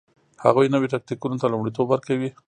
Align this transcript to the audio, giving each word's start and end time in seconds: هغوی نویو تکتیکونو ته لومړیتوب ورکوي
هغوی 0.43 0.71
نویو 0.73 0.91
تکتیکونو 0.95 1.39
ته 1.41 1.45
لومړیتوب 1.53 1.87
ورکوي 1.89 2.29